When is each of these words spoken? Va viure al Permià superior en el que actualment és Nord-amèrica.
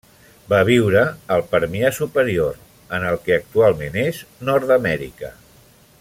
Va 0.51 0.59
viure 0.69 1.01
al 1.35 1.43
Permià 1.51 1.91
superior 1.97 2.57
en 2.99 3.05
el 3.13 3.19
que 3.27 3.37
actualment 3.37 3.99
és 4.05 4.23
Nord-amèrica. 4.51 5.31